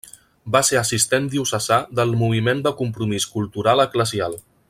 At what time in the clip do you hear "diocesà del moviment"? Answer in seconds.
1.33-2.65